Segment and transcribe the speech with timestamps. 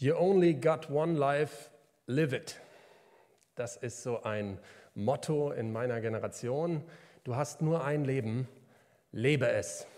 [0.00, 1.70] You only got one life,
[2.06, 2.60] live it.
[3.56, 4.60] Das ist so ein
[4.94, 6.84] Motto in meiner Generation.
[7.24, 8.46] Du hast nur ein Leben,
[9.10, 9.88] lebe es.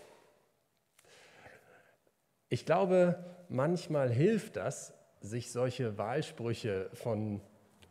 [2.49, 7.39] Ich glaube, manchmal hilft das, sich solche Wahlsprüche von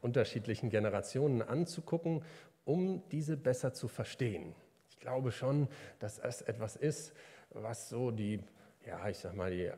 [0.00, 2.24] unterschiedlichen Generationen anzugucken,
[2.64, 4.56] um diese besser zu verstehen.
[4.88, 5.68] Ich glaube schon,
[6.00, 7.12] dass es etwas ist,
[7.50, 8.42] was so die,
[8.84, 9.70] ja, ich sag mal, die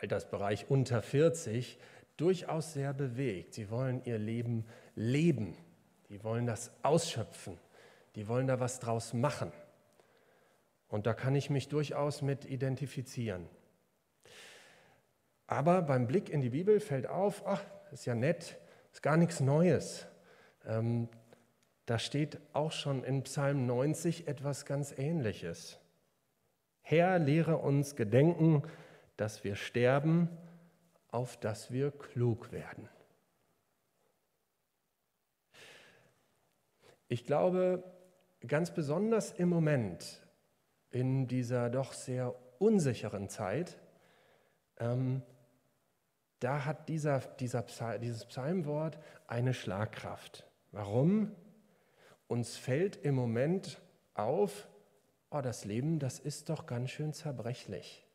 [0.00, 1.78] Altersbereich unter 40
[2.16, 3.54] durchaus sehr bewegt.
[3.54, 5.56] Sie wollen ihr Leben leben.
[6.08, 7.58] Die wollen das ausschöpfen.
[8.14, 9.52] Die wollen da was draus machen.
[10.88, 13.46] Und da kann ich mich durchaus mit identifizieren.
[15.46, 18.58] Aber beim Blick in die Bibel fällt auf, ach, ist ja nett,
[18.92, 20.06] ist gar nichts Neues.
[20.66, 21.08] Ähm,
[21.86, 25.78] da steht auch schon in Psalm 90 etwas ganz Ähnliches.
[26.82, 28.62] Herr, lehre uns gedenken
[29.18, 30.30] dass wir sterben,
[31.10, 32.88] auf dass wir klug werden.
[37.08, 37.82] Ich glaube,
[38.46, 40.26] ganz besonders im Moment,
[40.90, 43.78] in dieser doch sehr unsicheren Zeit,
[44.78, 45.22] ähm,
[46.40, 50.46] da hat dieser, dieser Psalm, dieses Psalmwort eine Schlagkraft.
[50.70, 51.34] Warum?
[52.28, 53.80] Uns fällt im Moment
[54.14, 54.68] auf,
[55.30, 58.07] oh, das Leben, das ist doch ganz schön zerbrechlich.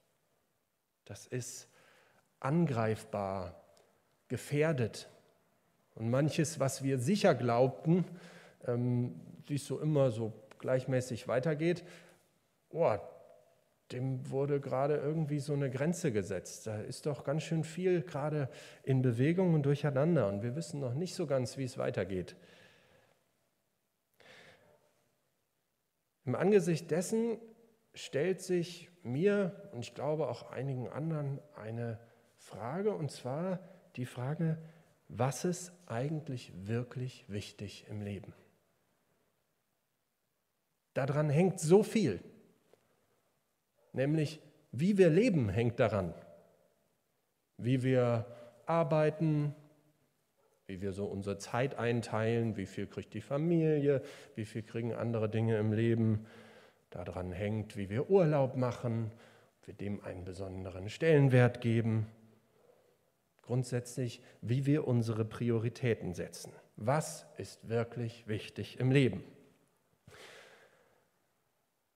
[1.05, 1.67] Das ist
[2.39, 3.61] angreifbar,
[4.27, 5.09] gefährdet.
[5.95, 8.05] Und manches, was wir sicher glaubten,
[8.67, 11.83] ähm, wie es so immer so gleichmäßig weitergeht,
[12.69, 12.97] oh,
[13.91, 16.67] dem wurde gerade irgendwie so eine Grenze gesetzt.
[16.67, 18.49] Da ist doch ganz schön viel gerade
[18.83, 22.35] in Bewegung und durcheinander und wir wissen noch nicht so ganz, wie es weitergeht.
[26.25, 27.37] Im Angesicht dessen
[27.93, 31.99] stellt sich mir und ich glaube auch einigen anderen eine
[32.37, 33.59] Frage, und zwar
[33.95, 34.57] die Frage,
[35.07, 38.33] was ist eigentlich wirklich wichtig im Leben?
[40.93, 42.19] Daran hängt so viel,
[43.93, 44.39] nämlich
[44.71, 46.13] wie wir leben hängt daran,
[47.57, 48.25] wie wir
[48.65, 49.55] arbeiten,
[50.65, 54.01] wie wir so unsere Zeit einteilen, wie viel kriegt die Familie,
[54.35, 56.25] wie viel kriegen andere Dinge im Leben,
[56.95, 59.11] daran hängt, wie wir Urlaub machen,
[59.61, 62.07] ob wir dem einen besonderen Stellenwert geben.
[63.41, 66.51] Grundsätzlich, wie wir unsere Prioritäten setzen.
[66.75, 69.23] Was ist wirklich wichtig im Leben?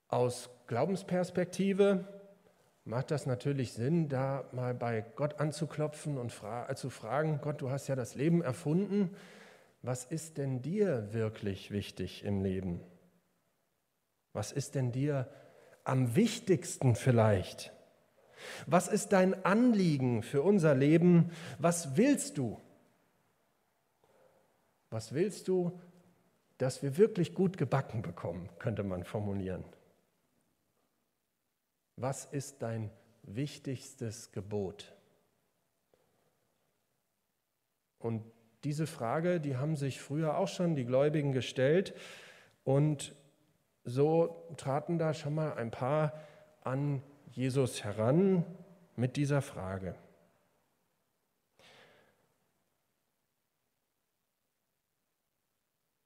[0.07, 2.05] Aus Glaubensperspektive
[2.85, 7.69] macht das natürlich Sinn, da mal bei Gott anzuklopfen und fra zu fragen, Gott, du
[7.69, 9.15] hast ja das Leben erfunden,
[9.81, 12.81] was ist denn dir wirklich wichtig im Leben?
[14.37, 15.27] Was ist denn dir
[15.83, 17.73] am wichtigsten vielleicht?
[18.67, 21.31] Was ist dein Anliegen für unser Leben?
[21.57, 22.61] Was willst du?
[24.91, 25.81] Was willst du,
[26.59, 29.63] dass wir wirklich gut gebacken bekommen, könnte man formulieren.
[31.95, 32.91] Was ist dein
[33.23, 34.93] wichtigstes Gebot?
[37.97, 38.23] Und
[38.63, 41.95] diese Frage, die haben sich früher auch schon die Gläubigen gestellt
[42.63, 43.15] und
[43.87, 46.11] so traten da schon mal ein paar
[46.61, 48.43] an Jesus heran
[48.97, 49.95] mit dieser Frage.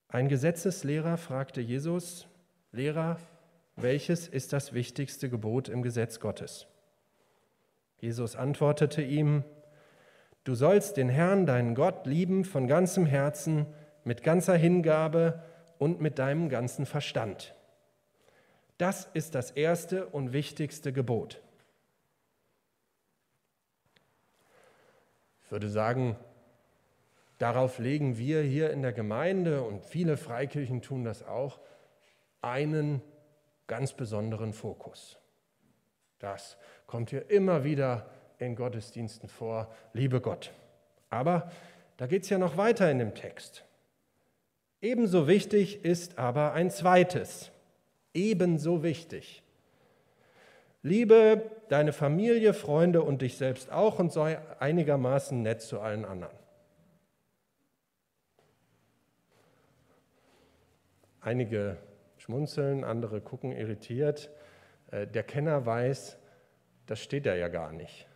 [0.08, 2.28] Ein Gesetzeslehrer fragte Jesus,
[2.72, 3.18] Lehrer,
[3.76, 6.68] welches ist das wichtigste Gebot im Gesetz Gottes?
[7.98, 9.44] Jesus antwortete ihm,
[10.44, 13.66] Du sollst den Herrn, deinen Gott, lieben von ganzem Herzen,
[14.04, 15.44] mit ganzer Hingabe
[15.80, 17.56] und mit deinem ganzen Verstand.
[18.82, 21.40] Das ist das erste und wichtigste Gebot.
[25.44, 26.16] Ich würde sagen,
[27.38, 31.60] darauf legen wir hier in der Gemeinde und viele Freikirchen tun das auch,
[32.42, 33.04] einen
[33.68, 35.20] ganz besonderen Fokus.
[36.18, 38.10] Das kommt hier immer wieder
[38.40, 40.54] in Gottesdiensten vor, liebe Gott.
[41.12, 41.52] Aber
[41.98, 43.64] da geht es ja noch weiter in dem Text.
[44.82, 47.52] Ebenso wichtig ist aber ein zweites
[48.14, 49.44] ebenso wichtig.
[50.84, 56.36] Liebe deine Familie, Freunde und dich selbst auch und sei einigermaßen nett zu allen anderen.
[61.22, 61.78] Einige
[62.18, 64.32] schmunzeln, andere gucken irritiert.
[64.90, 66.18] Äh, der Kenner weiß,
[66.88, 68.08] das steht da ja gar nicht.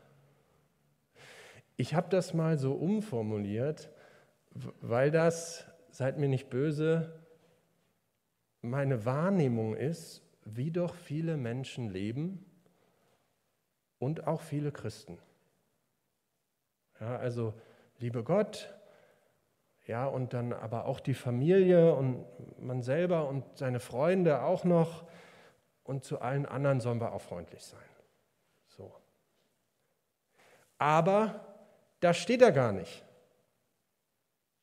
[1.78, 3.92] Ich habe das mal so umformuliert,
[4.82, 7.14] weil das, seid mir nicht böse,
[8.70, 12.46] meine Wahrnehmung ist, wie doch viele Menschen leben
[14.00, 15.18] und auch viele Christen.
[17.00, 17.54] Ja, also
[17.98, 18.74] liebe Gott,
[19.88, 22.26] ja, und dann aber auch die Familie und
[22.60, 25.06] man selber und seine Freunde auch noch.
[25.84, 27.80] Und zu allen anderen sollen wir auch freundlich sein.
[28.66, 28.92] So.
[30.80, 31.46] Aber
[32.00, 33.06] da steht er gar nicht.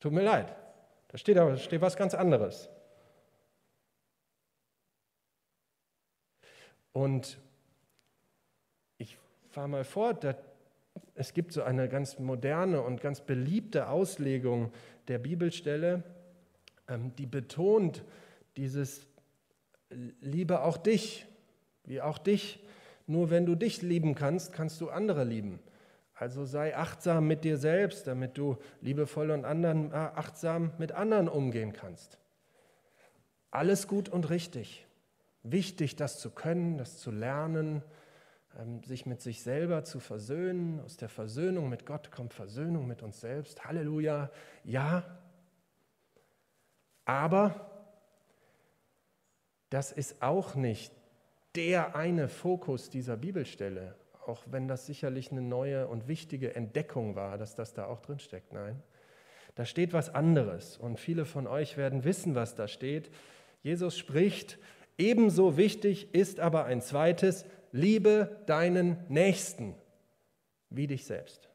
[0.01, 0.53] Tut mir leid.
[1.07, 2.69] Da steht aber steht was ganz anderes.
[6.93, 7.39] Und
[8.97, 9.17] ich
[9.49, 10.25] fahre mal fort,
[11.15, 14.71] es gibt so eine ganz moderne und ganz beliebte Auslegung
[15.07, 16.03] der Bibelstelle,
[16.87, 18.03] ähm, die betont
[18.57, 19.07] dieses
[20.21, 21.25] Liebe auch dich,
[21.85, 22.63] wie auch dich.
[23.05, 25.59] Nur wenn du dich lieben kannst, kannst du andere lieben.
[26.13, 31.27] Also sei achtsam mit dir selbst, damit du liebevoll und anderen, äh, achtsam mit anderen
[31.27, 32.17] umgehen kannst.
[33.51, 34.85] Alles gut und richtig.
[35.43, 37.83] Wichtig, das zu können, das zu lernen,
[38.59, 40.79] ähm, sich mit sich selber zu versöhnen.
[40.81, 43.65] Aus der Versöhnung mit Gott kommt Versöhnung mit uns selbst.
[43.65, 44.31] Halleluja.
[44.63, 45.03] Ja.
[47.05, 47.69] Aber
[49.69, 50.93] das ist auch nicht
[51.55, 53.95] der eine Fokus dieser Bibelstelle,
[54.25, 58.19] auch wenn das sicherlich eine neue und wichtige Entdeckung war, dass das da auch drin
[58.19, 58.53] steckt.
[58.53, 58.81] Nein,
[59.55, 63.11] da steht was anderes und viele von euch werden wissen, was da steht.
[63.61, 64.57] Jesus spricht,
[64.97, 69.75] ebenso wichtig ist aber ein zweites, liebe deinen Nächsten
[70.69, 71.49] wie dich selbst.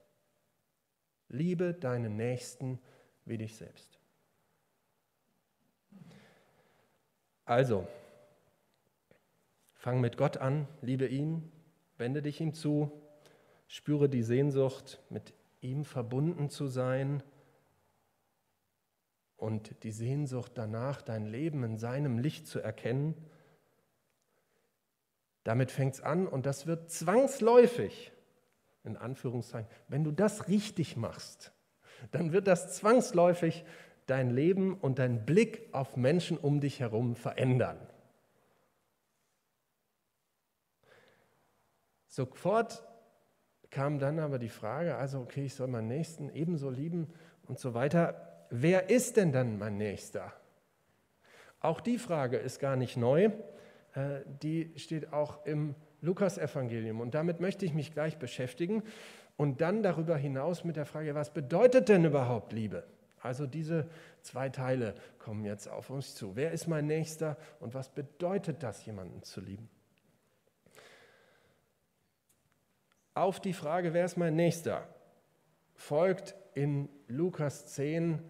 [1.28, 2.78] Liebe deinen Nächsten
[3.24, 3.98] wie dich selbst.
[7.44, 7.86] Also,
[9.74, 11.50] fang mit Gott an, liebe ihn,
[11.96, 12.92] wende dich ihm zu,
[13.66, 17.22] spüre die Sehnsucht, mit ihm verbunden zu sein
[19.38, 23.14] und die Sehnsucht danach, dein Leben in seinem Licht zu erkennen
[25.48, 28.12] damit fängt es an und das wird zwangsläufig,
[28.84, 31.54] in Anführungszeichen, wenn du das richtig machst,
[32.10, 33.64] dann wird das zwangsläufig
[34.04, 37.78] dein Leben und dein Blick auf Menschen um dich herum verändern.
[42.08, 42.86] Sofort
[43.70, 47.10] kam dann aber die Frage, also okay, ich soll meinen Nächsten ebenso lieben
[47.46, 48.27] und so weiter.
[48.50, 50.32] Wer ist denn dann mein Nächster?
[51.60, 53.30] Auch die Frage ist gar nicht neu.
[53.94, 57.00] Äh, die steht auch im Lukas-Evangelium.
[57.00, 58.82] Und damit möchte ich mich gleich beschäftigen
[59.36, 62.84] und dann darüber hinaus mit der Frage, was bedeutet denn überhaupt Liebe?
[63.20, 63.88] Also diese
[64.22, 66.36] zwei Teile kommen jetzt auf uns zu.
[66.36, 69.68] Wer ist mein Nächster und was bedeutet das, jemanden zu lieben?
[73.14, 74.86] Auf die Frage, wer ist mein Nächster,
[75.74, 78.22] folgt in Lukas 10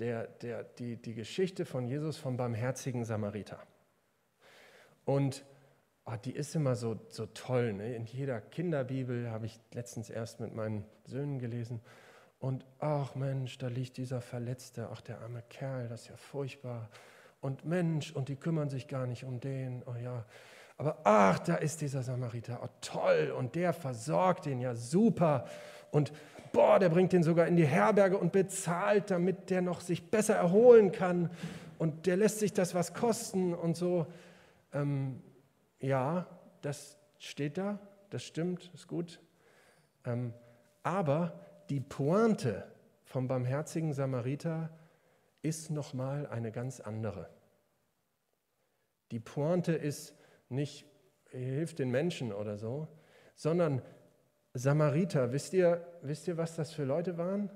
[0.00, 3.62] der, der, die, die Geschichte von Jesus vom barmherzigen Samariter.
[5.04, 5.44] Und
[6.06, 7.74] oh, die ist immer so, so toll.
[7.74, 7.94] Ne?
[7.94, 11.80] In jeder Kinderbibel habe ich letztens erst mit meinen Söhnen gelesen.
[12.38, 16.88] Und ach Mensch, da liegt dieser Verletzte, ach der arme Kerl, das ist ja furchtbar.
[17.40, 20.24] Und Mensch, und die kümmern sich gar nicht um den, oh ja.
[20.78, 25.46] Aber ach, da ist dieser Samariter, oh toll, und der versorgt den ja super.
[25.90, 26.12] Und
[26.52, 30.34] boah, der bringt den sogar in die Herberge und bezahlt, damit der noch sich besser
[30.34, 31.30] erholen kann.
[31.78, 34.06] Und der lässt sich das was kosten und so.
[34.72, 35.22] Ähm,
[35.80, 36.26] ja,
[36.60, 37.78] das steht da,
[38.10, 39.20] das stimmt, ist gut.
[40.04, 40.34] Ähm,
[40.82, 42.64] aber die Pointe
[43.04, 44.70] vom barmherzigen Samariter
[45.42, 47.28] ist nochmal eine ganz andere.
[49.10, 50.14] Die Pointe ist
[50.48, 50.86] nicht,
[51.30, 52.88] hilft den Menschen oder so,
[53.36, 53.82] sondern
[54.54, 57.50] Samariter, wisst ihr, wisst ihr, was das für Leute waren?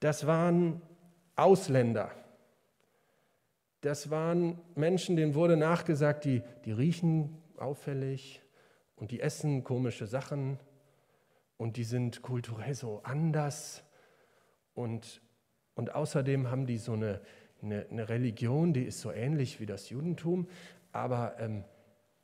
[0.00, 0.80] Das waren
[1.36, 2.10] Ausländer.
[3.82, 8.42] Das waren Menschen, denen wurde nachgesagt, die, die riechen auffällig
[8.96, 10.58] und die essen komische Sachen
[11.56, 13.84] und die sind kulturell so anders.
[14.74, 15.20] Und,
[15.74, 17.20] und außerdem haben die so eine,
[17.62, 20.48] eine, eine Religion, die ist so ähnlich wie das Judentum,
[20.92, 21.64] aber ähm,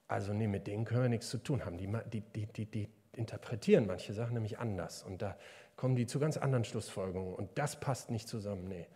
[0.09, 1.79] also nee, mit denen können wir nichts zu tun haben.
[1.79, 5.39] Die, die, die, die, interpretieren manche Sachen nämlich anders und da
[5.75, 8.69] kommen die zu ganz anderen Schlussfolgerungen und das passt nicht zusammen.
[8.69, 8.87] Nee.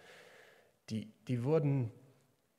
[0.90, 1.90] Die, die wurden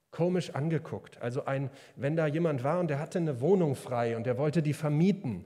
[0.09, 1.21] komisch angeguckt.
[1.21, 4.61] Also ein, wenn da jemand war und der hatte eine Wohnung frei und der wollte
[4.61, 5.45] die vermieten,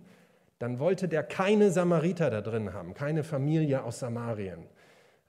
[0.59, 4.67] dann wollte der keine Samariter da drin haben, keine Familie aus Samarien.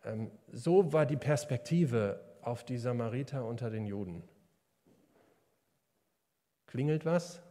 [0.04, 4.23] Ähm, so war die Perspektive auf die Samariter unter den Juden.
[6.66, 7.42] Klingelt was?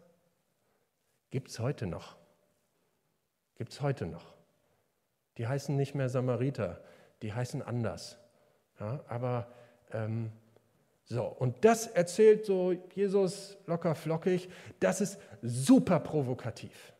[1.36, 2.16] Gibt es heute noch.
[3.58, 4.34] Gibt es heute noch.
[5.38, 6.82] Die heißen nicht mehr Samariter,
[7.22, 8.18] die heißen anders.
[8.80, 9.52] Ja, aber
[9.92, 10.32] ähm,
[11.04, 14.48] so, und das erzählt so Jesus locker flockig,
[14.80, 16.94] das ist super provokativ.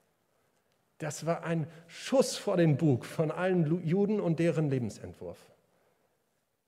[0.98, 5.40] Das war ein Schuss vor den Bug von allen Juden und deren Lebensentwurf.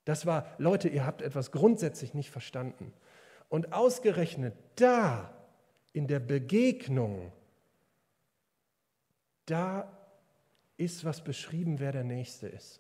[0.06, 2.94] Das war, Leute, ihr habt etwas grundsätzlich nicht verstanden.
[3.50, 5.34] Und ausgerechnet da,
[5.92, 7.34] in der Begegnung,
[9.48, 9.92] da
[10.78, 12.80] ist was beschrieben, wer der Nächste ist.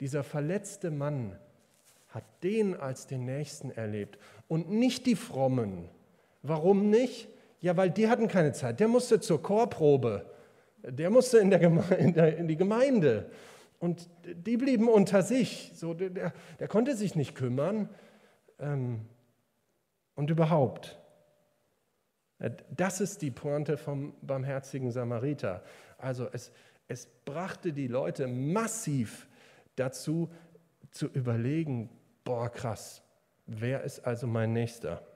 [0.00, 1.38] Dieser verletzte Mann
[2.08, 4.18] hat den als den Nächsten erlebt
[4.48, 5.88] und nicht die Frommen.
[6.42, 7.28] Warum nicht?
[7.60, 8.80] Ja, weil die hatten keine Zeit.
[8.80, 10.26] Der musste zur Chorprobe,
[10.82, 13.30] der musste in, der Gemeinde, in die Gemeinde
[13.78, 15.70] und die blieben unter sich.
[15.74, 17.88] So, der, der konnte sich nicht kümmern
[18.58, 19.06] ähm,
[20.14, 21.01] und überhaupt.
[22.70, 25.62] Das ist die Pointe vom barmherzigen Samariter.
[25.98, 26.50] Also es,
[26.88, 29.28] es brachte die Leute massiv
[29.76, 30.28] dazu
[30.90, 31.88] zu überlegen,
[32.24, 33.02] boah krass,
[33.46, 35.06] wer ist also mein Nächster?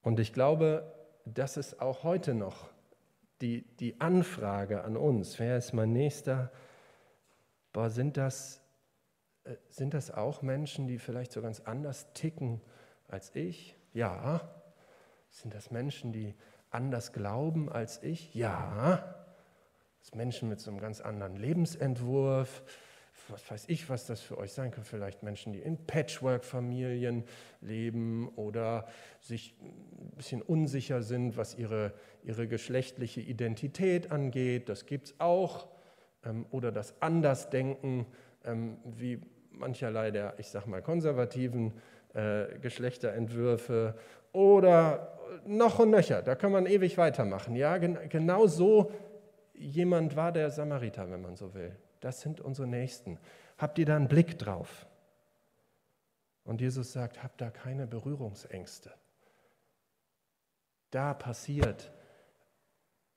[0.00, 0.94] Und ich glaube,
[1.26, 2.70] das ist auch heute noch
[3.42, 6.50] die, die Anfrage an uns, wer ist mein Nächster?
[7.74, 8.62] Boah, sind das,
[9.44, 12.62] äh, sind das auch Menschen, die vielleicht so ganz anders ticken
[13.08, 13.76] als ich?
[13.92, 14.48] Ja.
[15.30, 16.34] Sind das Menschen, die
[16.70, 18.34] anders glauben als ich?
[18.34, 19.14] Ja.
[20.00, 22.62] Das Menschen mit so einem ganz anderen Lebensentwurf,
[23.28, 24.84] was weiß ich, was das für euch sein kann.
[24.84, 27.24] Vielleicht Menschen, die in Patchwork-Familien
[27.60, 28.86] leben oder
[29.20, 34.68] sich ein bisschen unsicher sind, was ihre, ihre geschlechtliche Identität angeht.
[34.68, 35.68] Das gibt es auch.
[36.24, 38.06] Ähm, oder das Andersdenken,
[38.44, 41.72] ähm, wie mancherlei der, ich sag mal, konservativen
[42.14, 43.94] äh, Geschlechterentwürfe.
[44.32, 47.56] Oder noch und nöcher, da kann man ewig weitermachen.
[47.56, 48.92] Ja, genau so
[49.54, 51.76] jemand war der Samariter, wenn man so will.
[52.00, 53.18] Das sind unsere Nächsten.
[53.56, 54.86] Habt ihr da einen Blick drauf?
[56.44, 58.92] Und Jesus sagt, habt da keine Berührungsängste.
[60.90, 61.92] Da passiert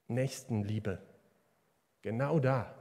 [0.07, 0.99] Nächstenliebe.
[2.01, 2.75] Genau da.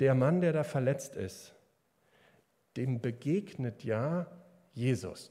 [0.00, 1.54] Der Mann, der da verletzt ist,
[2.76, 4.26] dem begegnet ja
[4.72, 5.30] Jesus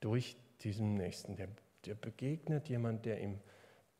[0.00, 1.36] durch diesen Nächsten.
[1.36, 1.48] Der,
[1.86, 3.38] der begegnet jemand, der ihm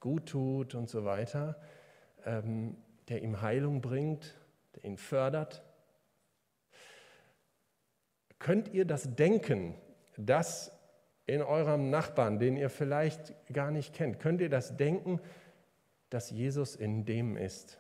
[0.01, 1.61] gut tut und so weiter,
[2.25, 2.77] ähm,
[3.09, 4.35] der ihm Heilung bringt,
[4.75, 5.63] der ihn fördert.
[8.39, 9.77] Könnt ihr das denken,
[10.17, 10.73] dass
[11.27, 15.21] in eurem Nachbarn, den ihr vielleicht gar nicht kennt, könnt ihr das denken,
[16.11, 17.79] dass Jesus in dem ist?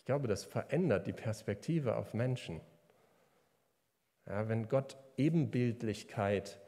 [0.00, 2.62] Ich glaube, das verändert die Perspektive auf Menschen.
[4.26, 6.58] Ja, wenn Gott Ebenbildlichkeit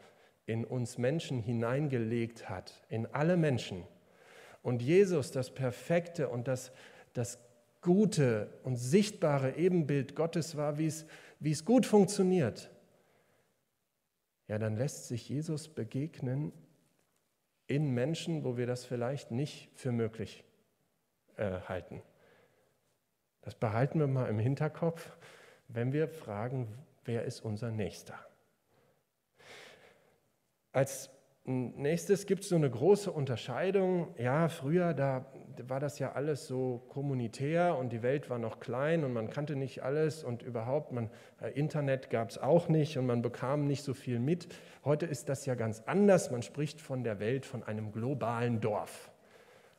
[0.44, 3.84] in uns Menschen hineingelegt hat, in alle Menschen.
[4.60, 6.72] Und Jesus, das perfekte und das,
[7.14, 7.38] das
[7.80, 11.06] gute und sichtbare Ebenbild Gottes war, wie es,
[11.40, 12.70] wie es gut funktioniert,
[14.46, 16.52] ja, dann lässt sich Jesus begegnen
[17.66, 20.44] in Menschen, wo wir das vielleicht nicht für möglich
[21.36, 22.02] äh, halten.
[23.42, 25.16] Das behalten wir mal im Hinterkopf,
[25.68, 26.68] wenn wir fragen,
[27.04, 28.14] wer ist unser Nächster?
[30.72, 31.10] Als
[31.44, 34.14] nächstes gibt es so eine große Unterscheidung.
[34.16, 35.26] Ja, früher, da
[35.66, 39.56] war das ja alles so kommunitär und die Welt war noch klein und man kannte
[39.56, 43.82] nicht alles und überhaupt, man, äh, Internet gab es auch nicht und man bekam nicht
[43.82, 44.48] so viel mit.
[44.84, 46.30] Heute ist das ja ganz anders.
[46.30, 49.10] Man spricht von der Welt, von einem globalen Dorf.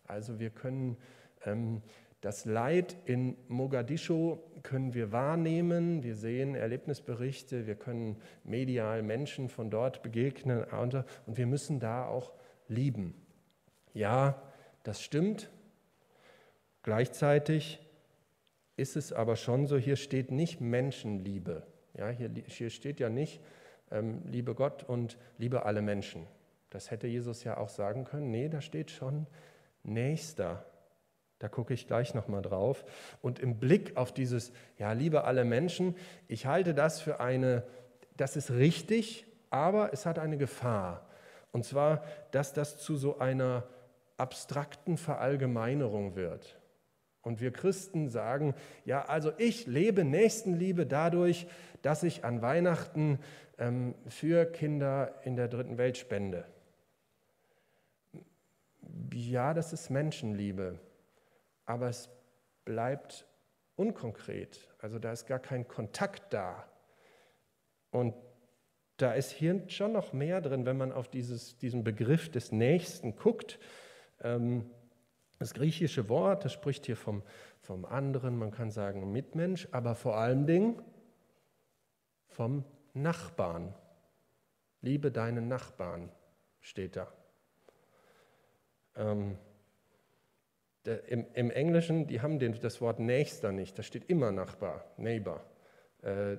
[0.05, 0.97] Also wir können
[1.45, 1.81] ähm,
[2.23, 8.15] das Leid in Mogadischu können wir wahrnehmen, wir sehen Erlebnisberichte, wir können
[8.45, 12.31] medial Menschen von dort begegnen und wir müssen da auch
[12.69, 13.13] lieben.
[13.93, 14.41] Ja,
[14.83, 15.49] das stimmt.
[16.81, 17.85] Gleichzeitig
[18.77, 21.67] ist es aber schon so, hier steht nicht Menschenliebe.
[21.93, 23.41] Ja, hier, hier steht ja nicht,
[23.91, 26.25] ähm, liebe Gott und liebe alle Menschen.
[26.69, 28.31] Das hätte Jesus ja auch sagen können.
[28.31, 29.27] Nee, da steht schon
[29.83, 30.65] Nächster
[31.43, 32.85] da gucke ich gleich nochmal drauf.
[33.21, 35.93] Und im Blick auf dieses, ja, liebe alle Menschen,
[36.29, 37.63] ich halte das für eine,
[38.15, 41.05] das ist richtig, aber es hat eine Gefahr.
[41.51, 43.67] Und zwar, dass das zu so einer
[44.15, 46.61] abstrakten Verallgemeinerung wird.
[47.23, 48.53] Und wir Christen sagen,
[48.85, 51.45] ja, also ich lebe Nächstenliebe dadurch,
[51.81, 53.19] dass ich an Weihnachten
[53.57, 56.45] ähm, für Kinder in der dritten Welt spende.
[59.11, 60.79] Ja, das ist Menschenliebe
[61.65, 62.09] aber es
[62.65, 63.25] bleibt
[63.75, 64.69] unkonkret.
[64.79, 66.67] Also da ist gar kein Kontakt da.
[67.91, 68.15] Und
[68.97, 73.15] da ist hier schon noch mehr drin, wenn man auf dieses, diesen Begriff des Nächsten
[73.15, 73.59] guckt.
[74.21, 74.69] Ähm,
[75.39, 77.23] das griechische Wort, das spricht hier vom,
[77.59, 80.81] vom anderen, man kann sagen Mitmensch, aber vor allen Dingen
[82.27, 83.73] vom Nachbarn.
[84.81, 86.09] Liebe deinen Nachbarn,
[86.61, 87.11] steht da.
[88.95, 89.37] Ähm,
[91.07, 95.41] im, im, Englischen, die haben den, das Wort Nächster nicht, da steht immer Nachbar, Neighbor.
[96.01, 96.37] Äh,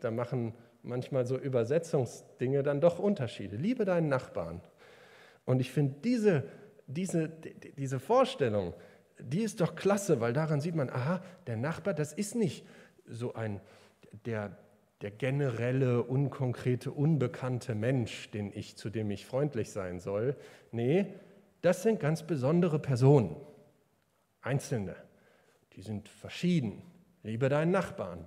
[0.00, 3.56] da machen manchmal so Übersetzungsdinge dann doch Unterschiede.
[3.56, 4.60] Liebe deinen Nachbarn.
[5.44, 6.44] Und ich finde diese,
[6.86, 7.28] diese,
[7.76, 8.74] diese Vorstellung,
[9.18, 12.66] die ist doch klasse, weil daran sieht man, aha, der Nachbar, das ist nicht
[13.06, 13.60] so ein,
[14.26, 14.56] der,
[15.00, 20.36] der generelle, unkonkrete, unbekannte Mensch, den ich, zu dem ich freundlich sein soll.
[20.70, 21.06] Nee,
[21.62, 23.36] das sind ganz besondere Personen,
[24.46, 24.96] Einzelne.
[25.74, 26.82] Die sind verschieden.
[27.22, 28.26] Liebe deinen Nachbarn.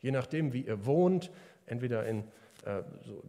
[0.00, 1.30] Je nachdem, wie ihr wohnt,
[1.66, 2.24] entweder in
[2.64, 3.22] äh, so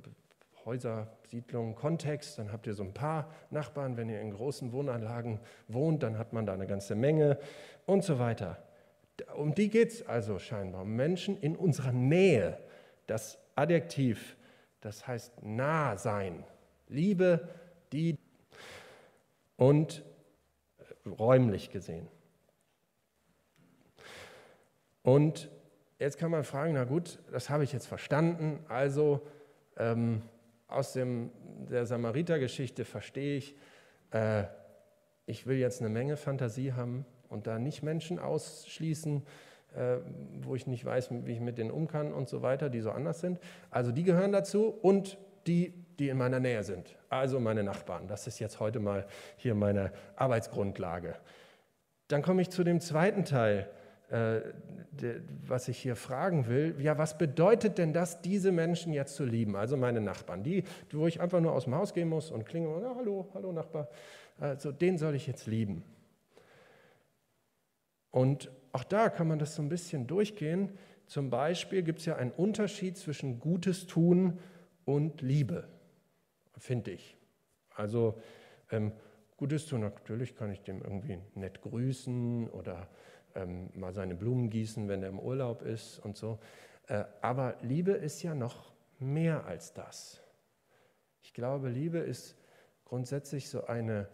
[0.66, 3.98] Häuser, Siedlungen, Kontext, dann habt ihr so ein paar Nachbarn.
[3.98, 7.40] Wenn ihr in großen Wohnanlagen wohnt, dann hat man da eine ganze Menge
[7.86, 8.62] und so weiter.
[9.36, 10.84] Um die geht es also scheinbar.
[10.84, 12.60] Um Menschen in unserer Nähe.
[13.08, 14.38] Das Adjektiv,
[14.82, 16.44] das heißt nah sein.
[16.88, 17.50] Liebe,
[17.92, 18.18] die
[19.58, 20.04] und
[21.06, 22.08] räumlich gesehen.
[25.04, 25.50] Und
[25.98, 28.60] jetzt kann man fragen, na gut, das habe ich jetzt verstanden.
[28.68, 29.22] Also
[29.78, 30.22] ähm,
[30.68, 31.32] aus dem,
[31.70, 33.56] der Samariter-Geschichte verstehe ich,
[34.12, 34.44] äh,
[35.26, 39.24] ich will jetzt eine Menge Fantasie haben und da nicht Menschen ausschließen,
[39.76, 39.98] äh,
[40.42, 42.92] wo ich nicht weiß, wie ich mit denen um kann und so weiter, die so
[42.92, 43.40] anders sind.
[43.70, 48.08] Also die gehören dazu und die, die in meiner Nähe sind, also meine Nachbarn.
[48.08, 49.06] Das ist jetzt heute mal
[49.38, 51.16] hier meine Arbeitsgrundlage.
[52.08, 53.70] Dann komme ich zu dem zweiten Teil
[54.10, 54.42] äh,
[55.46, 59.56] was ich hier fragen will, ja, was bedeutet denn das, diese Menschen jetzt zu lieben,
[59.56, 62.68] also meine Nachbarn, die, wo ich einfach nur aus dem Haus gehen muss und klinge,
[62.82, 63.88] ja, hallo, hallo Nachbar,
[64.40, 65.84] also den soll ich jetzt lieben.
[68.12, 70.78] Und auch da kann man das so ein bisschen durchgehen.
[71.06, 74.40] Zum Beispiel gibt es ja einen Unterschied zwischen Gutes tun
[74.86, 75.68] und Liebe,
[76.58, 77.18] finde ich.
[77.76, 78.20] Also
[78.72, 78.92] ähm,
[79.38, 82.90] Gutes tun, natürlich kann ich dem irgendwie nett grüßen oder
[83.36, 86.40] ähm, mal seine Blumen gießen, wenn er im Urlaub ist und so.
[86.88, 90.22] Äh, aber Liebe ist ja noch mehr als das.
[91.22, 92.36] Ich glaube, Liebe ist
[92.86, 94.08] grundsätzlich so eine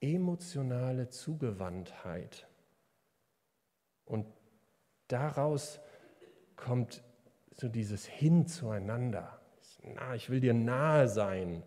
[0.00, 2.46] emotionale Zugewandtheit.
[4.04, 4.26] Und
[5.08, 5.80] daraus
[6.56, 7.02] kommt
[7.52, 9.40] so dieses Hin zueinander.
[9.82, 11.62] Na, ich will dir nahe sein.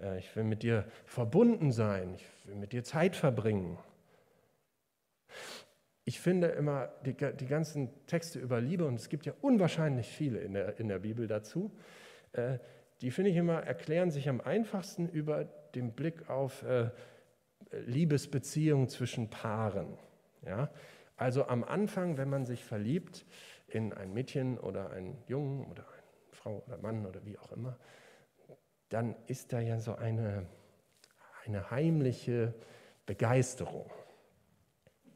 [0.00, 2.14] Äh, ich will mit dir verbunden sein.
[2.14, 3.78] Ich will mit dir Zeit verbringen
[6.08, 10.38] ich finde immer die, die, ganzen Texte über Liebe, und es gibt ja unwahrscheinlich viele
[10.38, 11.70] in der, in der Bibel dazu,
[12.32, 12.58] äh,
[13.02, 15.44] die finde ich immer erklären sich am einfachsten über
[15.74, 16.88] den Blick auf äh,
[17.72, 19.98] Liebesbeziehungen zwischen Paaren.
[20.46, 20.70] Ja?
[21.18, 23.26] Also am Anfang, wenn man sich verliebt
[23.66, 27.78] in ein Mädchen oder einen Jungen oder eine Frau oder Mann oder wie auch immer,
[28.88, 30.46] dann ist da ja so eine,
[31.44, 32.54] eine heimliche
[33.04, 33.90] Begeisterung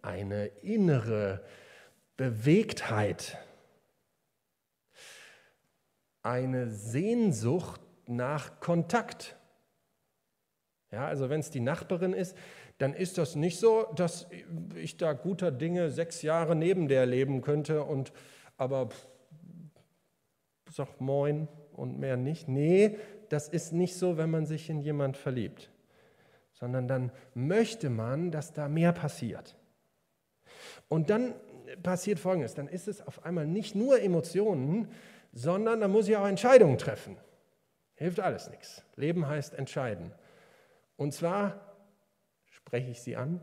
[0.02, 1.44] eine innere
[2.16, 3.38] Bewegtheit,
[6.22, 9.36] eine Sehnsucht nach Kontakt.
[10.90, 12.36] Ja, also wenn es die Nachbarin ist,
[12.78, 14.28] dann ist das nicht so, dass
[14.74, 18.12] ich da guter Dinge sechs Jahre neben der leben könnte und
[18.56, 18.90] aber
[20.68, 22.48] sag Moin und mehr nicht.
[22.48, 25.70] Nee, das ist nicht so, wenn man sich in jemand verliebt,
[26.52, 29.56] sondern dann möchte man, dass da mehr passiert.
[30.92, 31.32] Und dann
[31.82, 34.90] passiert Folgendes, dann ist es auf einmal nicht nur Emotionen,
[35.32, 37.16] sondern dann muss ich auch Entscheidungen treffen.
[37.94, 38.82] Hilft alles nichts.
[38.96, 40.12] Leben heißt entscheiden.
[40.96, 41.78] Und zwar
[42.50, 43.40] spreche ich sie an.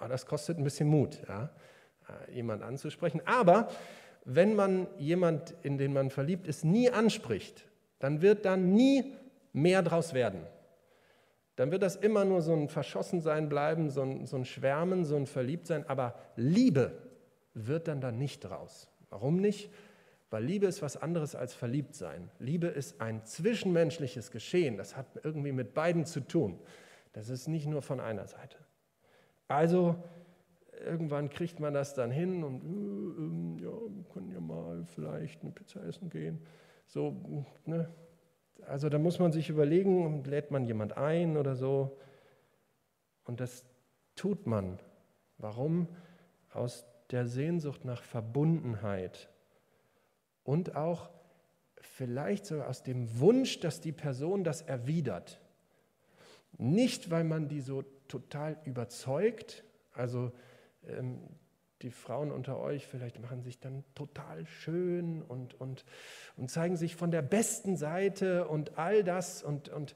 [0.00, 1.50] Ah, das kostet ein bisschen Mut, ja,
[2.08, 3.22] äh, jemand anzusprechen.
[3.24, 3.68] Aber
[4.24, 7.68] wenn man jemand, in den man verliebt ist, nie anspricht,
[8.00, 9.14] dann wird dann nie
[9.52, 10.44] mehr draus werden
[11.58, 15.16] dann wird das immer nur so ein Verschossensein bleiben, so ein, so ein Schwärmen, so
[15.16, 15.84] ein Verliebtsein.
[15.88, 16.92] Aber Liebe
[17.52, 18.88] wird dann da nicht draus.
[19.10, 19.72] Warum nicht?
[20.30, 22.30] Weil Liebe ist was anderes als Verliebtsein.
[22.38, 24.76] Liebe ist ein zwischenmenschliches Geschehen.
[24.76, 26.60] Das hat irgendwie mit beiden zu tun.
[27.12, 28.58] Das ist nicht nur von einer Seite.
[29.48, 29.96] Also
[30.86, 35.42] irgendwann kriegt man das dann hin und äh, äh, ja, wir können ja mal vielleicht
[35.42, 36.38] eine Pizza essen gehen.
[36.86, 37.16] So,
[37.66, 37.88] ne?
[38.66, 41.98] Also da muss man sich überlegen, lädt man jemand ein oder so.
[43.24, 43.64] Und das
[44.16, 44.78] tut man.
[45.38, 45.88] Warum?
[46.52, 49.28] Aus der Sehnsucht nach Verbundenheit
[50.44, 51.10] und auch
[51.80, 55.40] vielleicht sogar aus dem Wunsch, dass die Person das erwidert.
[56.56, 60.32] Nicht, weil man die so total überzeugt, also
[60.86, 61.20] ähm,
[61.82, 65.84] die Frauen unter euch vielleicht machen sich dann total schön und, und,
[66.36, 69.42] und zeigen sich von der besten Seite und all das.
[69.42, 69.94] Und, und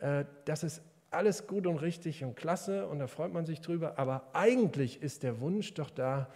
[0.00, 3.98] äh, das ist alles gut und richtig und klasse und da freut man sich drüber.
[3.98, 6.30] Aber eigentlich ist der Wunsch doch da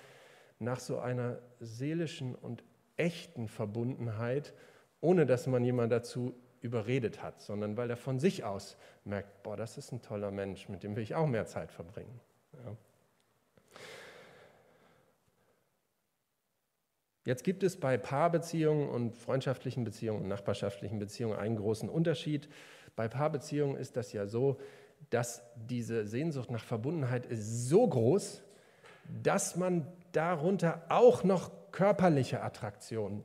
[0.58, 2.62] nach so einer seelischen und
[2.96, 4.54] echten Verbundenheit,
[5.00, 9.56] ohne dass man jemand dazu überredet hat, sondern weil er von sich aus merkt, boah,
[9.56, 12.20] das ist ein toller Mensch, mit dem will ich auch mehr Zeit verbringen.
[12.52, 12.76] Ja.
[17.24, 22.48] Jetzt gibt es bei Paarbeziehungen und freundschaftlichen Beziehungen und nachbarschaftlichen Beziehungen einen großen Unterschied.
[22.96, 24.58] Bei Paarbeziehungen ist das ja so,
[25.10, 28.42] dass diese Sehnsucht nach Verbundenheit ist so groß,
[29.22, 33.24] dass man darunter auch noch körperliche Attraktion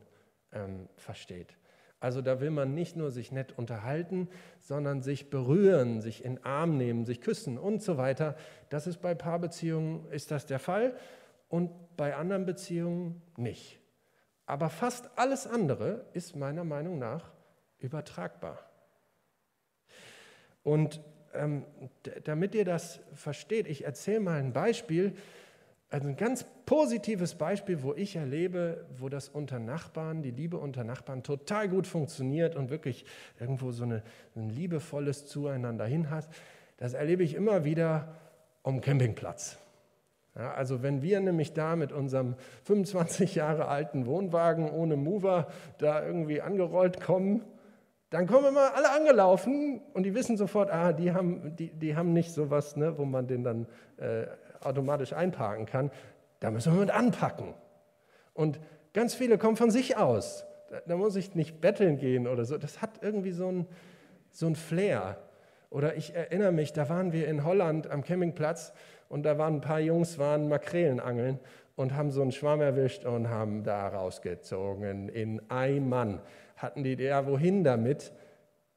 [0.53, 1.57] ähm, versteht.
[1.99, 4.29] Also da will man nicht nur sich nett unterhalten,
[4.59, 8.35] sondern sich berühren, sich in den Arm nehmen, sich küssen und so weiter.
[8.69, 10.95] Das ist bei Paarbeziehungen ist das der Fall
[11.49, 13.79] und bei anderen Beziehungen nicht.
[14.47, 17.29] Aber fast alles andere ist meiner Meinung nach
[17.79, 18.57] übertragbar.
[20.63, 21.01] Und
[21.33, 21.65] ähm,
[22.23, 25.15] damit ihr das versteht, ich erzähle mal ein Beispiel,
[25.89, 30.83] also ein ganz positives Beispiel, wo ich erlebe, wo das unter Nachbarn, die Liebe unter
[30.83, 33.05] Nachbarn total gut funktioniert und wirklich
[33.39, 34.01] irgendwo so eine,
[34.35, 36.27] ein liebevolles Zueinander hin hat.
[36.77, 38.15] Das erlebe ich immer wieder
[38.63, 39.57] am Campingplatz.
[40.37, 45.47] Ja, also wenn wir nämlich da mit unserem 25 Jahre alten Wohnwagen ohne Mover
[45.79, 47.43] da irgendwie angerollt kommen,
[48.11, 52.13] dann kommen immer alle angelaufen und die wissen sofort, ah, die haben, die, die haben
[52.13, 54.27] nicht sowas, ne, wo man den dann äh,
[54.61, 55.91] automatisch einparken kann.
[56.39, 57.55] Da müssen wir mit anpacken.
[58.33, 58.59] Und
[58.93, 60.45] ganz viele kommen von sich aus.
[60.69, 62.57] Da, da muss ich nicht betteln gehen oder so.
[62.59, 63.67] Das hat irgendwie so ein,
[64.29, 65.17] so ein Flair.
[65.69, 68.71] Oder ich erinnere mich, da waren wir in Holland am Campingplatz
[69.09, 71.39] und da waren ein paar Jungs, waren Makrelenangeln
[71.75, 75.09] und haben so einen Schwamm erwischt und haben da rausgezogen.
[75.09, 76.19] In ein Mann
[76.55, 78.11] hatten die, ja, wohin damit?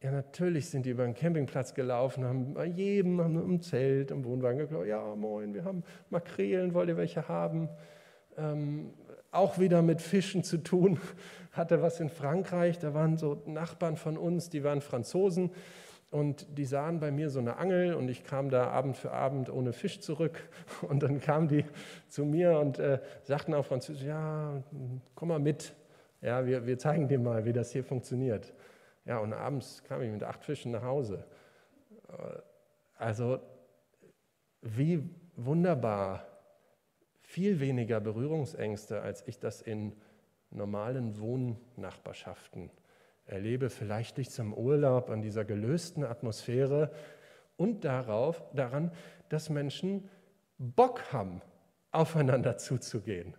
[0.02, 4.24] Ja, natürlich sind die über den Campingplatz gelaufen, haben bei jedem haben im Zelt, im
[4.24, 7.68] Wohnwagen geklappt, ja, moin, wir haben Makrelen, wollt ihr welche haben?
[8.38, 8.94] Ähm,
[9.30, 10.98] auch wieder mit Fischen zu tun,
[11.52, 15.50] hatte was in Frankreich, da waren so Nachbarn von uns, die waren Franzosen
[16.10, 19.48] und die sahen bei mir so eine Angel und ich kam da Abend für Abend
[19.48, 20.48] ohne Fisch zurück.
[20.82, 21.64] Und dann kamen die
[22.08, 24.60] zu mir und äh, sagten auf Französisch, ja,
[25.14, 25.72] komm mal mit.
[26.20, 28.52] Ja, wir, wir zeigen dir mal, wie das hier funktioniert.
[29.04, 31.24] Ja, und abends kam ich mit acht Fischen nach Hause.
[32.08, 32.38] Äh,
[32.98, 33.38] also,
[34.62, 36.26] wie wunderbar.
[37.22, 39.94] Viel weniger Berührungsängste, als ich das in
[40.50, 42.70] normalen Wohnnachbarschaften
[43.30, 46.90] erlebe, vielleicht liegt es Urlaub, an dieser gelösten Atmosphäre
[47.56, 48.90] und darauf, daran,
[49.28, 50.08] dass Menschen
[50.58, 51.40] Bock haben,
[51.92, 53.34] aufeinander zuzugehen,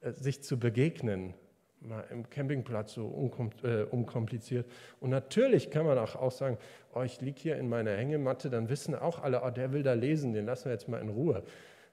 [0.00, 1.34] äh, sich zu begegnen,
[1.80, 3.30] mal im Campingplatz so
[3.62, 4.66] äh, unkompliziert.
[5.00, 6.58] Und natürlich kann man auch, sagen,
[6.94, 9.92] oh, ich liege hier in meiner Hängematte, dann wissen auch alle, oh, der will da
[9.92, 11.44] lesen, den lassen wir jetzt mal in Ruhe.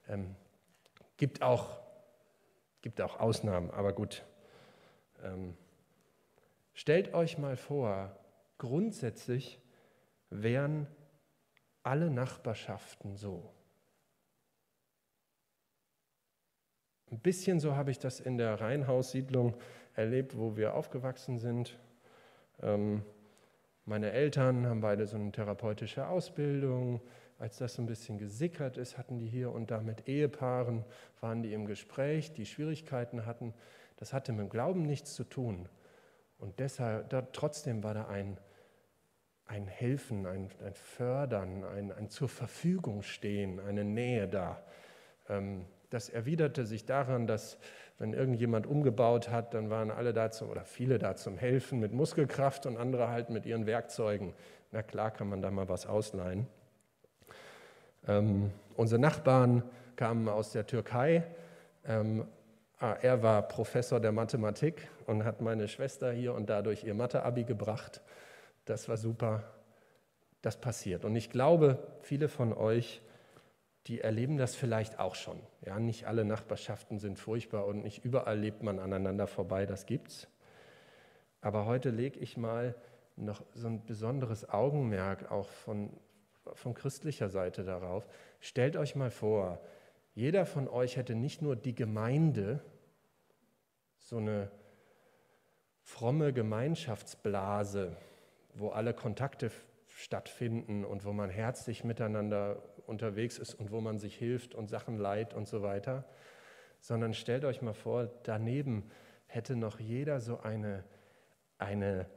[0.07, 0.35] Ähm,
[1.17, 1.77] gibt, auch,
[2.81, 4.23] gibt auch Ausnahmen, aber gut.
[5.23, 5.55] Ähm,
[6.75, 8.19] Stellt euch mal vor,
[8.57, 9.61] grundsätzlich
[10.29, 10.87] wären
[11.83, 13.49] alle Nachbarschaften so.
[17.11, 19.55] Ein bisschen so habe ich das in der Reihenhaussiedlung
[19.93, 21.79] erlebt, wo wir aufgewachsen sind.
[22.61, 23.03] Ähm,
[23.85, 26.99] meine Eltern haben beide so eine therapeutische Ausbildung.
[27.39, 30.83] Als das so ein bisschen gesickert ist, hatten die hier und da mit Ehepaaren,
[31.21, 33.53] waren die im Gespräch, die Schwierigkeiten hatten.
[33.95, 35.69] Das hatte mit dem Glauben nichts zu tun.
[36.37, 38.37] Und deshalb, da, trotzdem war da ein,
[39.45, 44.61] ein Helfen, ein, ein Fördern, ein, ein zur Verfügung stehen, eine Nähe da.
[45.29, 47.57] Ähm, das erwiderte sich daran, dass
[47.97, 51.93] wenn irgendjemand umgebaut hat, dann waren alle da zum, oder viele da zum Helfen mit
[51.93, 54.33] Muskelkraft und andere halt mit ihren Werkzeugen.
[54.71, 56.47] Na klar kann man da mal was ausleihen.
[58.07, 59.63] Ähm, unsere Nachbarn
[59.95, 61.23] kamen aus der Türkei.
[61.85, 62.27] Ähm,
[62.77, 67.45] Ah, er war Professor der Mathematik und hat meine Schwester hier und dadurch ihr Mathe-Abi
[67.45, 68.01] gebracht.
[68.65, 69.43] Das war super.
[70.41, 71.05] Das passiert.
[71.05, 73.01] Und ich glaube, viele von euch,
[73.87, 75.39] die erleben das vielleicht auch schon.
[75.65, 79.65] Ja, nicht alle Nachbarschaften sind furchtbar und nicht überall lebt man aneinander vorbei.
[79.65, 80.27] Das gibt's.
[81.39, 82.75] Aber heute lege ich mal
[83.15, 85.91] noch so ein besonderes Augenmerk auch von,
[86.53, 88.05] von christlicher Seite darauf.
[88.41, 89.61] Stellt euch mal vor,
[90.15, 92.61] jeder von euch hätte nicht nur die Gemeinde,
[93.99, 94.49] so eine
[95.81, 97.97] fromme Gemeinschaftsblase,
[98.53, 99.51] wo alle Kontakte
[99.89, 104.97] stattfinden und wo man herzlich miteinander unterwegs ist und wo man sich hilft und Sachen
[104.97, 106.05] leiht und so weiter,
[106.79, 108.89] sondern stellt euch mal vor, daneben
[109.27, 110.85] hätte noch jeder so eine,
[111.57, 112.07] eine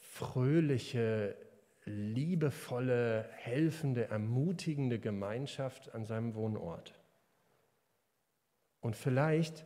[0.00, 1.36] fröhliche,
[1.84, 7.01] liebevolle, helfende, ermutigende Gemeinschaft an seinem Wohnort.
[8.82, 9.64] Und vielleicht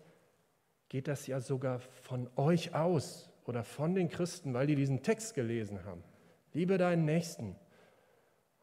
[0.88, 5.34] geht das ja sogar von euch aus oder von den Christen, weil die diesen Text
[5.34, 6.04] gelesen haben.
[6.52, 7.56] Liebe deinen Nächsten.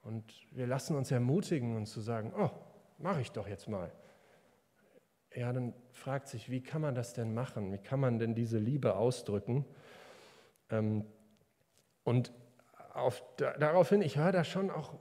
[0.03, 2.51] Und wir lassen uns ermutigen und zu sagen, oh,
[2.99, 3.91] mache ich doch jetzt mal.
[5.35, 7.71] Ja, dann fragt sich, wie kann man das denn machen?
[7.71, 9.65] Wie kann man denn diese Liebe ausdrücken?
[10.69, 11.05] Ähm,
[12.03, 12.31] und
[12.93, 14.93] auf, daraufhin, ich höre da schon auch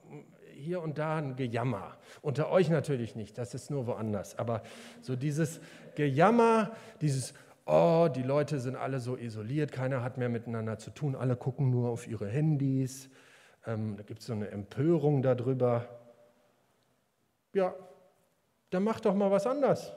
[0.63, 1.97] hier und da ein Gejammer.
[2.23, 4.39] Unter euch natürlich nicht, das ist nur woanders.
[4.39, 4.63] Aber
[5.01, 5.61] so dieses
[5.97, 6.71] Gejammer,
[7.01, 7.35] dieses,
[7.67, 11.71] oh, die Leute sind alle so isoliert, keiner hat mehr miteinander zu tun, alle gucken
[11.71, 13.11] nur auf ihre Handys.
[13.67, 15.89] Ähm, da gibt es so eine Empörung darüber.
[17.53, 17.75] Ja,
[18.71, 19.93] dann mach doch mal was anders.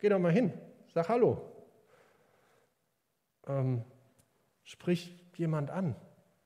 [0.00, 0.52] Geh doch mal hin,
[0.92, 1.40] sag Hallo.
[3.46, 3.84] Ähm,
[4.64, 5.96] sprich jemand an,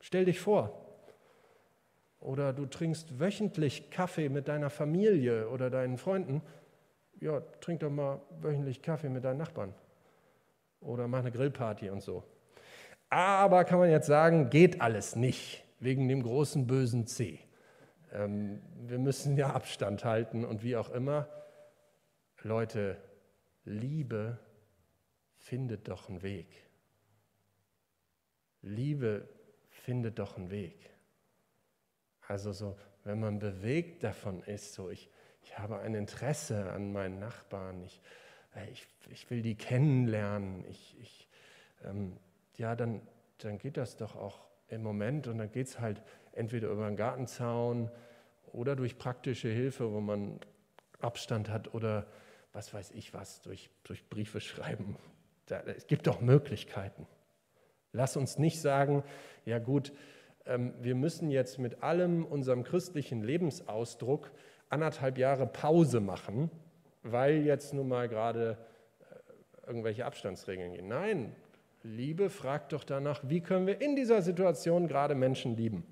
[0.01, 0.92] stell dich vor.
[2.23, 6.41] Oder du trinkst wöchentlich Kaffee mit deiner Familie oder deinen Freunden.
[7.21, 9.75] Ja, trink doch mal wöchentlich Kaffee mit deinen Nachbarn.
[10.81, 12.23] Oder mach eine Grillparty und so.
[13.11, 17.41] Aber kann man jetzt sagen, geht alles nicht wegen dem großen bösen C.
[18.13, 21.29] Ähm, wir müssen ja Abstand halten und wie auch immer.
[22.43, 22.97] Leute,
[23.65, 24.39] Liebe
[25.39, 26.47] findet doch einen Weg.
[28.63, 29.29] Liebe
[29.71, 30.92] findet doch einen Weg.
[32.29, 35.11] Also so, wenn man bewegt davon ist, so ich,
[35.45, 38.01] ich habe ein Interesse an meinen Nachbarn, ich,
[38.55, 41.29] äh, ich, ich will die kennenlernen, ich, ich,
[41.85, 42.17] ähm,
[42.57, 43.01] ja, dann,
[43.39, 46.97] dann geht das doch auch im Moment und dann geht es halt entweder über einen
[46.97, 47.91] Gartenzaun
[48.53, 50.39] oder durch praktische Hilfe, wo man
[51.01, 52.07] Abstand hat oder
[52.53, 54.97] was weiß ich was, durch, durch Briefe schreiben.
[55.47, 57.07] Da, es gibt doch Möglichkeiten.
[57.93, 59.03] Lass uns nicht sagen,
[59.45, 59.93] ja gut,
[60.45, 64.33] wir müssen jetzt mit allem unserem christlichen Lebensausdruck
[64.69, 66.51] anderthalb Jahre Pause machen,
[67.03, 68.59] weil jetzt nun mal gerade
[69.01, 70.89] äh, irgendwelche Abstandsregeln gehen.
[70.89, 71.37] Nein,
[71.85, 75.85] Liebe fragt doch danach, wie können wir in dieser Situation gerade Menschen lieben.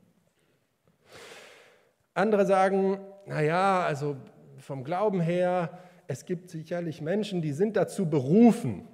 [2.15, 4.17] Andere sagen, naja, also
[4.59, 8.89] vom Glauben her, es gibt sicherlich Menschen, die sind dazu berufen.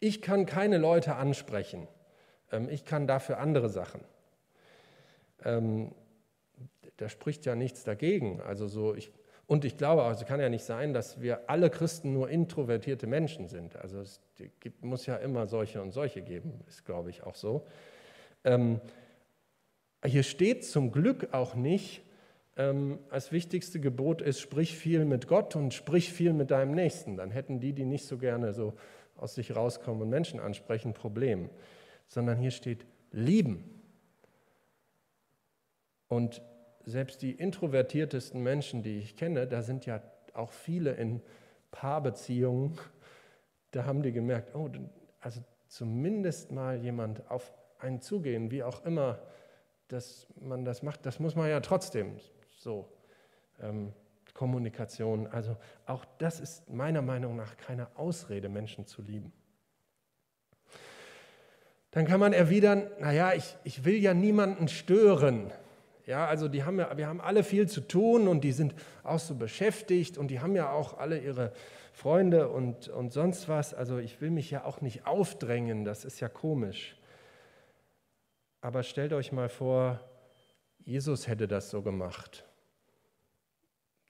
[0.00, 1.88] Ich kann keine Leute ansprechen.
[2.50, 4.00] Ähm, ich kann dafür andere Sachen
[5.44, 5.92] ähm,
[6.96, 8.40] da spricht ja nichts dagegen.
[8.40, 9.12] Also so ich,
[9.46, 13.48] und ich glaube es kann ja nicht sein, dass wir alle Christen nur introvertierte Menschen
[13.48, 13.76] sind.
[13.76, 14.20] Also es
[14.60, 17.66] gibt, muss ja immer solche und solche geben, ist glaube ich auch so.
[18.44, 18.80] Ähm,
[20.04, 22.02] hier steht zum Glück auch nicht,
[22.56, 27.16] ähm, als wichtigste Gebot ist, sprich viel mit Gott und sprich viel mit deinem Nächsten.
[27.16, 28.74] Dann hätten die, die nicht so gerne so
[29.16, 31.48] aus sich rauskommen und Menschen ansprechen, ein Problem.
[32.08, 33.81] Sondern hier steht, lieben.
[36.12, 36.42] Und
[36.84, 40.02] selbst die introvertiertesten Menschen, die ich kenne, da sind ja
[40.34, 41.22] auch viele in
[41.70, 42.78] Paarbeziehungen,
[43.70, 44.68] da haben die gemerkt, oh,
[45.20, 49.20] also zumindest mal jemand auf einen zugehen, wie auch immer
[49.88, 52.18] dass man das macht, das muss man ja trotzdem
[52.56, 52.92] so.
[53.60, 53.92] Ähm,
[54.34, 59.32] Kommunikation, also auch das ist meiner Meinung nach keine Ausrede, Menschen zu lieben.
[61.90, 65.52] Dann kann man erwidern, naja, ich, ich will ja niemanden stören.
[66.06, 69.20] Ja, also die haben ja, wir haben alle viel zu tun und die sind auch
[69.20, 71.52] so beschäftigt und die haben ja auch alle ihre
[71.92, 73.72] Freunde und, und sonst was.
[73.72, 76.96] Also ich will mich ja auch nicht aufdrängen, das ist ja komisch.
[78.60, 80.00] Aber stellt euch mal vor,
[80.84, 82.44] Jesus hätte das so gemacht.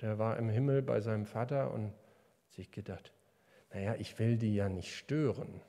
[0.00, 1.92] Der war im Himmel bei seinem Vater und
[2.48, 3.12] sich gedacht,
[3.72, 5.60] naja, ich will die ja nicht stören.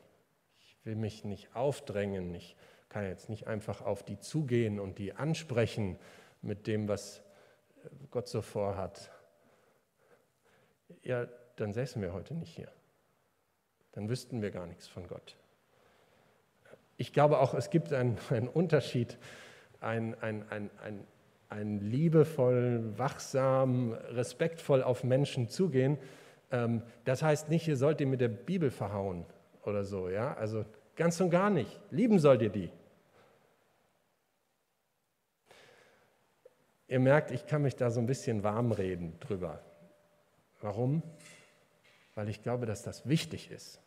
[0.60, 2.34] Ich will mich nicht aufdrängen.
[2.34, 2.56] Ich
[2.94, 5.98] kann jetzt nicht einfach auf die zugehen und die ansprechen
[6.44, 7.24] mit dem, was
[8.12, 9.12] Gott so vorhat.
[11.02, 12.70] Ja, dann säßen wir heute nicht hier.
[13.94, 15.36] Dann wüssten wir gar nichts von Gott.
[16.98, 19.18] Ich glaube auch, es gibt einen, einen Unterschied,
[19.82, 21.08] ein, ein, ein, ein,
[21.50, 25.98] ein liebevoll, wachsam, respektvoll auf Menschen zugehen.
[26.52, 29.26] Ähm, das heißt nicht, ihr sollt die mit der Bibel verhauen
[29.66, 30.10] oder so.
[30.10, 30.36] Ja?
[30.36, 30.64] Also
[30.96, 31.80] ganz und gar nicht.
[31.90, 32.70] Lieben sollt ihr die.
[36.88, 39.62] Ihr merkt, ich kann mich da so ein bisschen warm reden drüber.
[40.62, 41.04] Warum?
[42.16, 43.82] Weil ich glaube, dass das wichtig ist.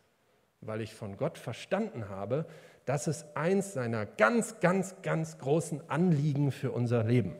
[0.61, 2.45] Weil ich von Gott verstanden habe,
[2.85, 7.35] dass es eins seiner ganz, ganz, ganz großen Anliegen für unser Leben.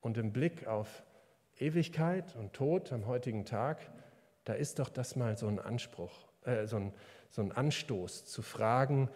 [0.00, 1.02] Und im Blick auf
[1.58, 3.78] Ewigkeit und Tod am heutigen Tag
[4.44, 6.12] da ist doch das mal so ein Anspruch,
[6.44, 6.94] äh, so, ein,
[7.30, 9.08] so ein Anstoß zu fragen,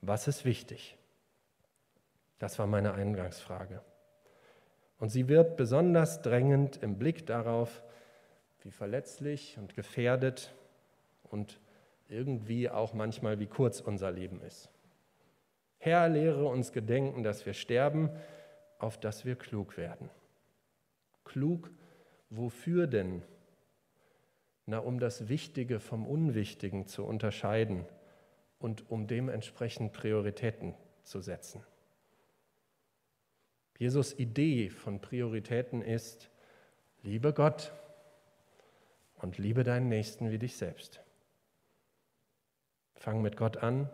[0.00, 0.98] was ist wichtig?
[2.38, 3.80] Das war meine Eingangsfrage.
[5.02, 7.82] Und sie wird besonders drängend im Blick darauf,
[8.60, 10.54] wie verletzlich und gefährdet
[11.24, 11.58] und
[12.08, 14.70] irgendwie auch manchmal wie kurz unser Leben ist.
[15.78, 18.10] Herr, lehre uns gedenken, dass wir sterben,
[18.78, 20.08] auf dass wir klug werden.
[21.24, 21.72] Klug,
[22.30, 23.24] wofür denn?
[24.66, 27.86] Na, um das Wichtige vom Unwichtigen zu unterscheiden
[28.60, 31.64] und um dementsprechend Prioritäten zu setzen.
[33.82, 36.30] Jesus Idee von Prioritäten ist,
[37.02, 37.72] liebe Gott
[39.16, 41.02] und liebe deinen Nächsten wie dich selbst.
[42.94, 43.90] Fang mit Gott an,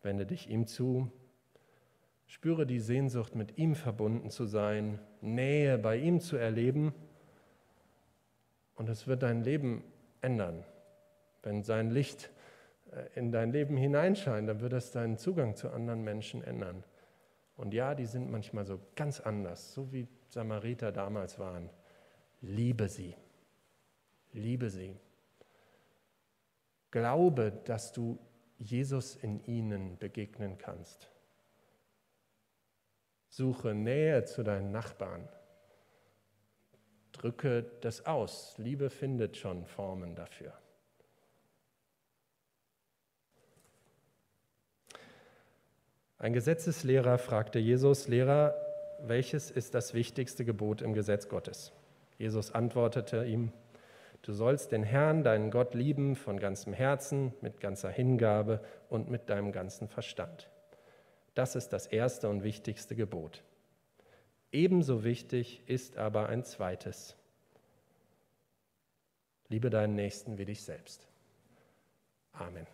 [0.00, 1.12] wende dich ihm zu,
[2.24, 6.94] spüre die Sehnsucht, mit ihm verbunden zu sein, Nähe bei ihm zu erleben
[8.74, 9.84] und es wird dein Leben
[10.22, 10.64] ändern.
[11.42, 12.30] Wenn sein Licht
[12.90, 16.84] äh, in dein Leben hineinscheint, dann wird es deinen Zugang zu anderen Menschen ändern.
[17.56, 21.70] Und ja, die sind manchmal so ganz anders, so wie Samariter damals waren.
[22.40, 23.16] Liebe sie.
[24.32, 24.96] Liebe sie.
[26.90, 28.18] Glaube, dass du
[28.58, 31.10] Jesus in ihnen begegnen kannst.
[33.28, 35.28] Suche Nähe zu deinen Nachbarn.
[37.12, 38.56] Drücke das aus.
[38.58, 40.52] Liebe findet schon Formen dafür.
[46.24, 48.54] Ein Gesetzeslehrer fragte Jesus, Lehrer,
[49.02, 51.70] welches ist das wichtigste Gebot im Gesetz Gottes?
[52.16, 53.52] Jesus antwortete ihm,
[54.22, 59.28] du sollst den Herrn, deinen Gott, lieben von ganzem Herzen, mit ganzer Hingabe und mit
[59.28, 60.48] deinem ganzen Verstand.
[61.34, 63.42] Das ist das erste und wichtigste Gebot.
[64.50, 67.16] Ebenso wichtig ist aber ein zweites.
[69.50, 71.06] Liebe deinen Nächsten wie dich selbst.
[72.32, 72.66] Amen.